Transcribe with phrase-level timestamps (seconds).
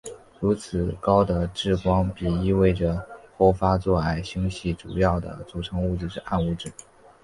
[0.39, 3.07] 如此高的质光比意味着
[3.37, 6.73] 后发座矮星系主要的组成是暗物质。